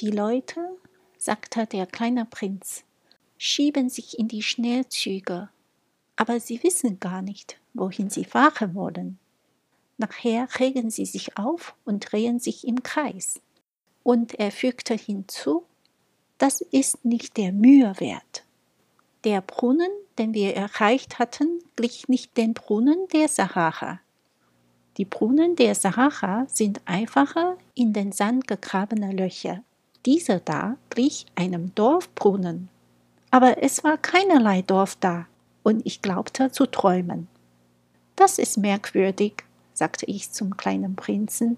Die 0.00 0.10
Leute, 0.10 0.76
sagte 1.16 1.66
der 1.66 1.86
kleine 1.86 2.26
Prinz, 2.26 2.84
schieben 3.38 3.88
sich 3.88 4.18
in 4.18 4.28
die 4.28 4.42
Schnellzüge, 4.42 5.48
aber 6.16 6.38
sie 6.38 6.62
wissen 6.62 7.00
gar 7.00 7.22
nicht, 7.22 7.58
wohin 7.72 8.10
sie 8.10 8.26
fahren 8.26 8.74
wollen. 8.74 9.18
Nachher 9.96 10.48
regen 10.58 10.90
sie 10.90 11.06
sich 11.06 11.38
auf 11.38 11.74
und 11.86 12.12
drehen 12.12 12.40
sich 12.40 12.66
im 12.66 12.82
Kreis. 12.82 13.40
Und 14.02 14.34
er 14.34 14.52
fügte 14.52 14.92
hinzu, 14.92 15.64
das 16.36 16.60
ist 16.60 17.02
nicht 17.06 17.38
der 17.38 17.52
Mühe 17.52 17.94
wert. 17.98 18.44
Der 19.24 19.40
Brunnen, 19.40 19.90
den 20.18 20.34
wir 20.34 20.54
erreicht 20.54 21.18
hatten, 21.18 21.60
glich 21.74 22.06
nicht 22.08 22.36
den 22.36 22.52
Brunnen 22.52 23.08
der 23.14 23.28
Sahara. 23.28 24.00
Die 24.98 25.06
Brunnen 25.06 25.56
der 25.56 25.74
Sahara 25.74 26.46
sind 26.48 26.82
einfache, 26.84 27.56
in 27.74 27.94
den 27.94 28.12
Sand 28.12 28.46
gegrabene 28.46 29.12
Löcher. 29.12 29.62
Dieser 30.06 30.38
da 30.38 30.76
glich 30.88 31.26
einem 31.34 31.74
Dorfbrunnen. 31.74 32.68
Aber 33.32 33.60
es 33.62 33.82
war 33.82 33.98
keinerlei 33.98 34.62
Dorf 34.62 34.96
da, 35.00 35.26
und 35.64 35.84
ich 35.84 36.00
glaubte 36.00 36.52
zu 36.52 36.66
träumen. 36.66 37.26
Das 38.14 38.38
ist 38.38 38.56
merkwürdig, 38.56 39.42
sagte 39.74 40.06
ich 40.06 40.30
zum 40.30 40.56
kleinen 40.56 40.94
Prinzen. 40.94 41.56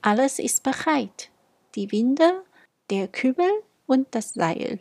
Alles 0.00 0.38
ist 0.38 0.62
bereit, 0.62 1.30
die 1.74 1.90
Winde, 1.90 2.44
der 2.88 3.08
Kübel 3.08 3.50
und 3.86 4.06
das 4.12 4.32
Seil. 4.32 4.78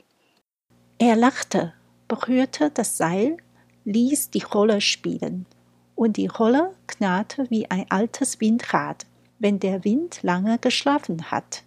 Er 0.99 1.15
lachte, 1.15 1.73
berührte 2.07 2.69
das 2.69 2.97
Seil, 2.97 3.37
ließ 3.83 4.29
die 4.29 4.43
Rolle 4.43 4.79
spielen 4.79 5.47
und 5.95 6.17
die 6.17 6.27
Rolle 6.27 6.75
knarrte 6.85 7.49
wie 7.49 7.69
ein 7.71 7.87
altes 7.89 8.39
Windrad, 8.39 9.07
wenn 9.39 9.59
der 9.59 9.83
Wind 9.83 10.21
lange 10.21 10.59
geschlafen 10.59 11.31
hat. 11.31 11.63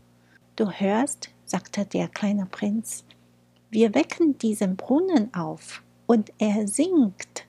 Du 0.57 0.71
hörst, 0.71 1.31
sagte 1.45 1.85
der 1.85 2.07
kleine 2.07 2.47
Prinz, 2.47 3.05
wir 3.71 3.95
wecken 3.95 4.39
diesen 4.39 4.77
Brunnen 4.77 5.35
auf, 5.35 5.83
und 6.07 6.33
er 6.39 6.69
singt. 6.69 7.47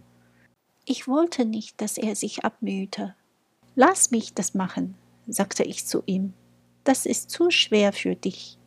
Ich 0.86 1.08
wollte 1.08 1.46
nicht, 1.46 1.80
dass 1.82 1.98
er 1.98 2.16
sich 2.16 2.44
abmühte. 2.44 3.16
Lass 3.76 4.10
mich 4.10 4.34
das 4.34 4.56
machen, 4.56 4.96
sagte 5.28 5.64
ich 5.64 5.86
zu 5.86 6.02
ihm. 6.08 6.34
Das 6.84 7.06
ist 7.06 7.30
zu 7.30 7.52
schwer 7.52 7.94
für 7.94 8.16
dich. 8.16 8.58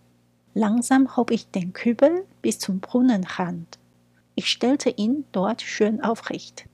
Langsam 0.55 1.17
hob 1.17 1.33
ich 1.33 1.49
den 1.49 1.73
Kübel 1.73 2.25
bis 2.41 2.61
zum 2.61 2.79
Brunnenrand. 2.79 3.79
Ich 4.37 4.49
stellte 4.49 4.91
ihn 4.91 5.25
dort 5.33 5.63
schön 5.63 6.01
aufrecht. 6.01 6.69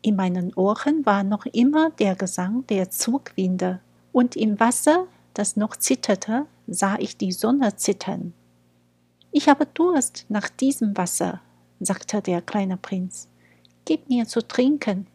In 0.00 0.16
meinen 0.16 0.54
Ohren 0.54 1.04
war 1.04 1.24
noch 1.24 1.44
immer 1.44 1.90
der 1.90 2.16
Gesang 2.16 2.66
der 2.68 2.90
Zugwinde, 2.90 3.80
und 4.12 4.34
im 4.34 4.58
Wasser, 4.58 5.06
das 5.34 5.56
noch 5.56 5.76
zitterte, 5.76 6.46
sah 6.70 6.96
ich 6.98 7.18
die 7.18 7.32
Sonne 7.32 7.76
zittern. 7.76 8.32
Ich 9.30 9.50
habe 9.50 9.66
Durst 9.66 10.24
nach 10.30 10.48
diesem 10.48 10.96
Wasser, 10.96 11.42
sagte 11.80 12.22
der 12.22 12.40
kleine 12.40 12.78
Prinz. 12.78 13.28
Gib 13.84 14.08
mir 14.08 14.26
zu 14.26 14.40
trinken. 14.40 15.06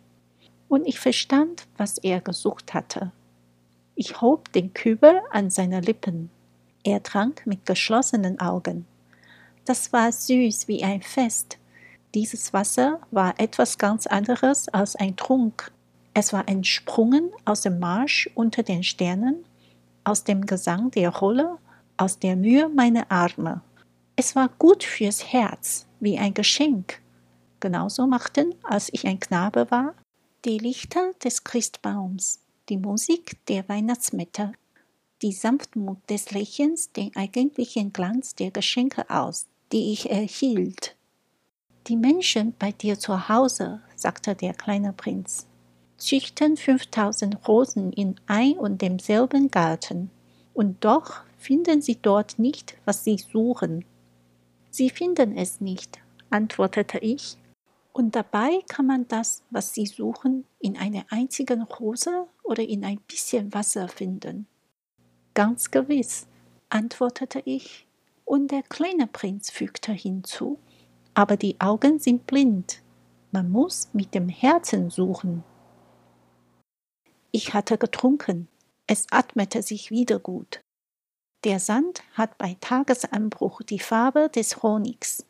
Und 0.68 0.86
ich 0.86 1.00
verstand, 1.00 1.68
was 1.78 1.98
er 1.98 2.22
gesucht 2.22 2.76
hatte. 2.76 3.12
Ich 3.96 4.22
hob 4.22 4.52
den 4.54 4.74
Kübel 4.74 5.22
an 5.32 5.50
seine 5.50 5.80
Lippen. 5.80 6.30
Er 6.84 7.02
trank 7.02 7.48
mit 7.48 7.66
geschlossenen 7.66 8.40
Augen. 8.40 8.86
Das 9.64 9.92
war 9.94 10.12
süß 10.12 10.68
wie 10.68 10.84
ein 10.84 11.02
Fest, 11.02 11.58
dieses 12.16 12.54
Wasser 12.54 13.02
war 13.12 13.38
etwas 13.42 13.78
ganz 13.78 14.08
anderes 14.08 14.70
als 14.70 14.96
ein 14.96 15.18
Trunk. 15.18 15.74
Es 16.14 16.32
war 16.32 16.48
entsprungen 16.48 17.30
aus 17.44 17.60
dem 17.60 17.78
Marsch 17.78 18.30
unter 18.36 18.64
den 18.64 18.84
Sternen, 18.84 19.44
aus 20.06 20.24
dem 20.24 20.46
Gesang 20.46 20.92
der 20.92 21.10
Rolle, 21.10 21.58
aus 21.98 22.20
der 22.20 22.36
Mühe 22.36 22.70
meiner 22.70 23.12
Arme. 23.12 23.62
Es 24.16 24.36
war 24.36 24.50
gut 24.58 24.84
fürs 24.84 25.34
Herz, 25.34 25.86
wie 26.00 26.18
ein 26.18 26.34
Geschenk. 26.34 27.02
Genauso 27.60 28.08
machten, 28.08 28.56
als 28.64 28.90
ich 28.94 29.06
ein 29.06 29.20
Knabe 29.20 29.70
war, 29.72 29.94
die 30.46 30.58
Lichter 30.58 31.12
des 31.24 31.44
Christbaums, 31.44 32.40
die 32.70 32.78
Musik 32.78 33.46
der 33.48 33.68
Weihnachtsmette, 33.68 34.54
die 35.22 35.32
Sanftmut 35.32 35.98
des 36.10 36.32
Lächelns 36.32 36.92
den 36.92 37.16
eigentlichen 37.16 37.92
Glanz 37.92 38.36
der 38.36 38.52
Geschenke 38.52 39.10
aus, 39.10 39.48
die 39.72 39.92
ich 39.92 40.10
erhielt. 40.10 40.96
Die 41.88 41.96
Menschen 41.96 42.54
bei 42.58 42.72
dir 42.72 43.00
zu 43.00 43.30
Hause, 43.30 43.82
sagte 43.96 44.36
der 44.36 44.54
kleine 44.54 44.94
Prinz, 44.94 45.48
züchten 45.98 46.58
fünftausend 46.58 47.48
Rosen 47.48 47.92
in 47.94 48.16
ein 48.28 48.54
und 48.54 48.82
demselben 48.82 49.50
Garten, 49.50 50.10
und 50.54 50.84
doch 50.84 51.22
finden 51.38 51.82
sie 51.82 51.98
dort 52.02 52.40
nicht, 52.40 52.76
was 52.86 53.04
sie 53.04 53.18
suchen. 53.18 53.86
Sie 54.70 54.90
finden 54.90 55.38
es 55.38 55.62
nicht, 55.62 56.00
antwortete 56.30 56.98
ich, 57.00 57.38
und 57.94 58.16
dabei 58.16 58.62
kann 58.68 58.88
man 58.88 59.08
das, 59.08 59.44
was 59.52 59.74
sie 59.74 59.86
suchen, 59.86 60.44
in 60.60 60.78
einer 60.78 61.06
einzigen 61.10 61.62
Rose 61.62 62.28
oder 62.44 62.62
in 62.62 62.84
ein 62.84 63.00
bisschen 63.08 63.54
Wasser 63.54 63.88
finden. 63.88 64.48
Ganz 65.34 65.72
gewiss, 65.72 66.28
antwortete 66.70 67.42
ich, 67.46 67.88
und 68.26 68.52
der 68.52 68.64
kleine 68.64 69.08
Prinz 69.08 69.50
fügte 69.50 69.94
hinzu, 69.94 70.60
aber 71.14 71.38
die 71.38 71.60
Augen 71.62 72.00
sind 72.00 72.28
blind. 72.28 72.82
Man 73.32 73.50
muss 73.50 73.90
mit 73.94 74.14
dem 74.14 74.28
Herzen 74.28 74.90
suchen. 74.90 75.44
Ich 77.38 77.54
hatte 77.54 77.78
getrunken. 77.78 78.48
Es 78.88 79.08
atmete 79.12 79.62
sich 79.62 79.92
wieder 79.92 80.20
gut. 80.20 80.62
Der 81.44 81.60
Sand 81.60 82.02
hat 82.14 82.38
bei 82.38 82.56
Tagesanbruch 82.62 83.62
die 83.62 83.80
Farbe 83.80 84.30
des 84.34 84.64
Honigs. 84.64 85.26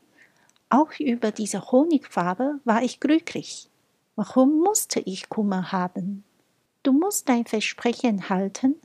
Auch 0.69 0.91
über 0.99 1.31
diese 1.31 1.71
Honigfarbe 1.71 2.59
war 2.63 2.83
ich 2.83 2.99
glücklich. 2.99 3.71
Warum 4.15 4.59
musste 4.59 4.99
ich 4.99 5.29
Kummer 5.29 5.71
haben? 5.71 6.23
Du 6.83 6.93
musst 6.93 7.27
dein 7.27 7.47
Versprechen 7.47 8.29
halten, 8.29 8.75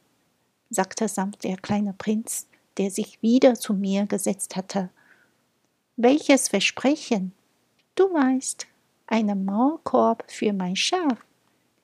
sagte 0.70 1.06
sanft 1.06 1.44
der 1.44 1.58
kleine 1.58 1.92
Prinz, 1.92 2.46
der 2.78 2.90
sich 2.90 3.20
wieder 3.20 3.54
zu 3.54 3.74
mir 3.74 4.06
gesetzt 4.06 4.56
hatte 4.56 4.88
welches 6.02 6.48
Versprechen? 6.48 7.32
Du 7.96 8.04
weißt, 8.04 8.66
einen 9.06 9.44
Maulkorb 9.44 10.24
für 10.28 10.54
mein 10.54 10.74
Schaf. 10.74 11.18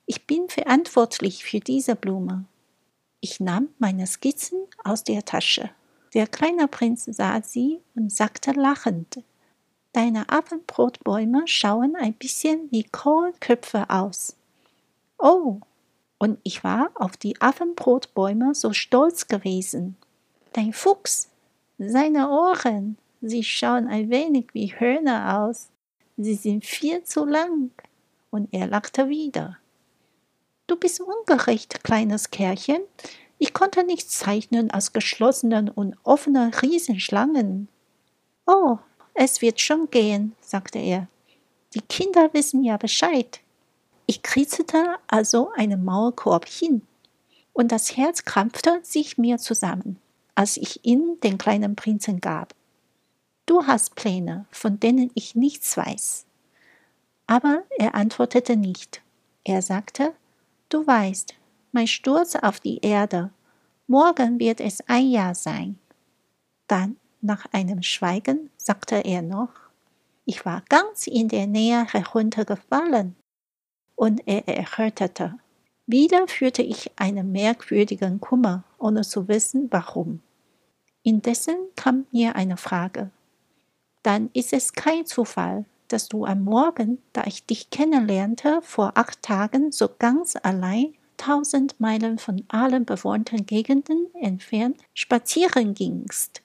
Ich 0.07 0.25
bin 0.25 0.49
verantwortlich 0.49 1.43
für 1.43 1.59
diese 1.59 1.95
Blume. 1.95 2.45
Ich 3.19 3.39
nahm 3.39 3.67
meine 3.77 4.07
Skizzen 4.07 4.57
aus 4.83 5.03
der 5.03 5.25
Tasche. 5.25 5.69
Der 6.13 6.25
kleine 6.25 6.67
Prinz 6.67 7.05
sah 7.05 7.43
sie 7.43 7.81
und 7.93 8.11
sagte 8.11 8.53
lachend, 8.53 9.21
Deine 9.93 10.29
Abendbrotbäume 10.29 11.43
schauen 11.45 11.95
ein 11.95 12.13
bisschen 12.13 12.71
wie 12.71 12.83
Kohlköpfe 12.85 13.89
aus. 13.89 14.35
Oh, 15.19 15.59
und 16.17 16.39
ich 16.43 16.63
war 16.63 16.91
auf 16.95 17.17
die 17.17 17.39
Abendbrotbäume 17.41 18.55
so 18.55 18.73
stolz 18.73 19.27
gewesen. 19.27 19.97
Dein 20.53 20.73
Fuchs, 20.73 21.29
seine 21.77 22.29
Ohren, 22.29 22.97
Sie 23.21 23.43
schauen 23.43 23.87
ein 23.87 24.09
wenig 24.09 24.53
wie 24.53 24.67
Hörner 24.67 25.41
aus. 25.41 25.69
Sie 26.17 26.35
sind 26.35 26.65
viel 26.65 27.03
zu 27.03 27.25
lang. 27.25 27.71
Und 28.29 28.53
er 28.53 28.67
lachte 28.67 29.09
wieder. 29.09 29.57
Du 30.67 30.75
bist 30.75 30.99
ungerecht, 30.99 31.83
kleines 31.83 32.29
Kerlchen. 32.29 32.81
Ich 33.39 33.53
konnte 33.53 33.83
nichts 33.83 34.19
zeichnen 34.19 34.69
als 34.69 34.91
geschlossene 34.91 35.71
und 35.73 35.95
offene 36.03 36.51
Riesenschlangen. 36.61 37.69
Oh, 38.45 38.77
es 39.13 39.41
wird 39.41 39.61
schon 39.61 39.89
gehen, 39.89 40.35
sagte 40.41 40.79
er. 40.79 41.07
Die 41.73 41.81
Kinder 41.81 42.33
wissen 42.33 42.63
ja 42.63 42.77
Bescheid. 42.77 43.39
Ich 44.05 44.23
kritzelte 44.23 44.97
also 45.07 45.51
einen 45.55 45.83
Maulkorb 45.83 46.47
hin, 46.47 46.81
und 47.53 47.71
das 47.71 47.97
Herz 47.97 48.23
krampfte 48.23 48.79
sich 48.83 49.17
mir 49.17 49.37
zusammen, 49.37 49.99
als 50.35 50.57
ich 50.57 50.85
ihn 50.85 51.19
den 51.21 51.37
kleinen 51.37 51.75
Prinzen 51.75 52.21
gab. 52.21 52.53
Du 53.45 53.65
hast 53.65 53.95
Pläne, 53.95 54.45
von 54.51 54.79
denen 54.79 55.11
ich 55.13 55.35
nichts 55.35 55.75
weiß. 55.75 56.25
Aber 57.25 57.63
er 57.77 57.95
antwortete 57.95 58.55
nicht. 58.55 59.01
Er 59.43 59.61
sagte, 59.61 60.13
Du 60.69 60.85
weißt, 60.85 61.33
mein 61.71 61.87
Sturz 61.87 62.35
auf 62.35 62.59
die 62.59 62.79
Erde, 62.79 63.31
morgen 63.87 64.39
wird 64.39 64.59
es 64.59 64.81
ein 64.87 65.09
Jahr 65.09 65.35
sein. 65.35 65.79
Dann, 66.67 66.97
nach 67.21 67.45
einem 67.51 67.81
Schweigen, 67.83 68.49
sagte 68.57 68.97
er 68.97 69.21
noch, 69.21 69.51
ich 70.25 70.45
war 70.45 70.63
ganz 70.69 71.07
in 71.07 71.29
der 71.29 71.47
Nähe 71.47 71.85
heruntergefallen. 71.85 73.15
Und 73.95 74.21
er 74.27 74.47
errötete. 74.47 75.39
Wieder 75.85 76.27
fühlte 76.27 76.61
ich 76.61 76.91
einen 76.97 77.31
merkwürdigen 77.31 78.19
Kummer, 78.19 78.63
ohne 78.77 79.01
zu 79.01 79.27
wissen 79.27 79.67
warum. 79.71 80.21
Indessen 81.03 81.55
kam 81.75 82.05
mir 82.11 82.35
eine 82.35 82.57
Frage 82.57 83.09
dann 84.07 84.29
ist 84.31 84.53
es 84.53 84.71
kein 84.71 85.05
Zufall, 85.05 85.65
dass 85.87 86.09
du 86.09 86.25
am 86.25 86.43
Morgen, 86.43 87.01
da 87.13 87.23
ich 87.25 87.45
dich 87.45 87.69
kennenlernte, 87.69 88.61
vor 88.61 88.93
acht 88.95 89.21
Tagen 89.21 89.71
so 89.71 89.89
ganz 89.99 90.35
allein 90.41 90.93
tausend 91.17 91.79
Meilen 91.79 92.19
von 92.19 92.43
allen 92.47 92.85
bewohnten 92.85 93.45
Gegenden 93.45 94.07
entfernt 94.13 94.81
spazieren 94.93 95.73
gingst. 95.73 96.41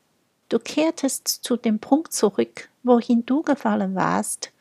Du 0.49 0.59
kehrtest 0.59 1.29
zu 1.29 1.57
dem 1.57 1.79
Punkt 1.79 2.13
zurück, 2.13 2.69
wohin 2.83 3.25
du 3.25 3.43
gefallen 3.43 3.95
warst. 3.95 4.53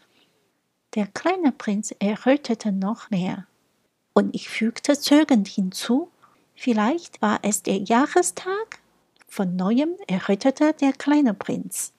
Der 0.96 1.08
kleine 1.08 1.52
Prinz 1.52 1.94
errötete 2.00 2.72
noch 2.72 3.10
mehr. 3.10 3.48
Und 4.14 4.36
ich 4.36 4.50
fügte 4.50 5.00
zögernd 5.00 5.48
hinzu, 5.48 6.10
vielleicht 6.56 7.22
war 7.22 7.40
es 7.44 7.64
der 7.64 7.78
Jahrestag? 7.78 8.80
Von 9.28 9.56
neuem 9.56 9.96
errötete 10.08 10.74
der 10.74 10.92
kleine 10.92 11.34
Prinz. 11.34 11.94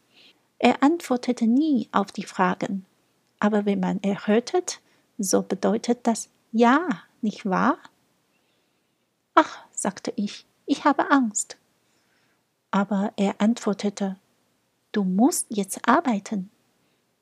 Er 0.62 0.81
antwortete 0.81 1.49
nie 1.49 1.88
auf 1.91 2.12
die 2.12 2.23
Fragen. 2.23 2.87
Aber 3.41 3.67
wenn 3.67 3.81
man 3.81 4.00
errötet, 4.05 4.81
so 5.19 5.43
bedeutet 5.43 6.06
das 6.06 6.29
Ja, 6.53 7.03
nicht 7.20 7.44
wahr? 7.44 7.79
Ach, 9.35 9.59
sagte 9.73 10.12
ich, 10.14 10.47
ich 10.67 10.85
habe 10.85 11.11
Angst. 11.11 11.56
Aber 12.70 13.12
er 13.17 13.41
antwortete, 13.41 14.17
Du 14.93 15.03
musst 15.03 15.47
jetzt 15.49 15.88
arbeiten. 15.88 16.49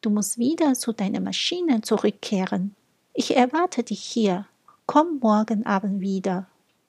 Du 0.03 0.11
musst 0.11 0.37
wieder 0.37 0.75
zu 0.75 0.93
deiner 0.93 1.21
Maschine 1.21 1.81
zurückkehren. 1.81 2.75
Ich 3.15 3.37
erwarte 3.37 3.83
dich 3.85 4.03
hier. 4.03 4.47
Komm 4.85 5.19
morgen 5.19 5.65
Abend 5.65 6.03
wieder. 6.03 6.47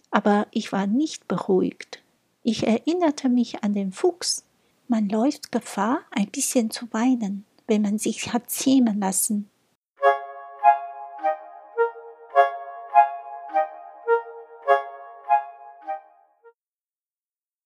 Aber 0.10 0.48
ich 0.52 0.74
war 0.74 0.86
nicht 0.86 1.30
beruhigt. 1.30 2.02
Ich 2.44 2.68
erinnerte 2.68 3.30
mich 3.30 3.64
an 3.64 3.72
den 3.72 3.94
Fuchs. 3.94 4.44
Man 4.92 5.08
läuft 5.08 5.54
Gefahr, 5.54 6.02
ein 6.12 6.30
bisschen 6.30 6.70
zu 6.70 6.86
weinen, 6.92 7.46
wenn 7.66 7.82
man 7.82 7.98
sich 7.98 8.34
hat 8.34 8.50
zähmen 8.50 9.00
lassen. 9.00 9.50